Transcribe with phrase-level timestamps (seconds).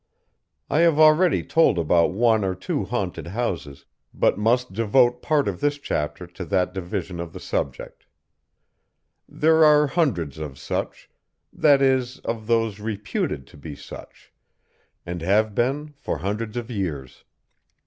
[0.67, 3.85] I have already told about one or two haunted houses,
[4.15, 8.07] but must devote part of this chapter to that division of the subject.
[9.29, 11.07] There are hundreds of such
[11.53, 14.33] that is, of those reputed to be such;
[15.05, 17.23] and have been for hundreds of years.